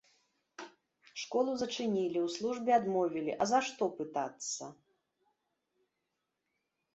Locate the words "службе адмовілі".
2.37-3.31